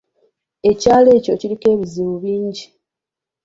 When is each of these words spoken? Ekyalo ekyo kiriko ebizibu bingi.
Ekyalo 0.69 1.09
ekyo 1.17 1.33
kiriko 1.39 1.65
ebizibu 1.73 2.15
bingi. 2.23 2.65